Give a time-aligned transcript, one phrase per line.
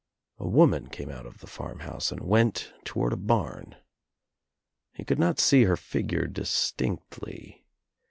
[0.39, 3.75] A woman came out of the farmhouse and went toward a barn.
[4.93, 7.67] He could not see her figure distinctly.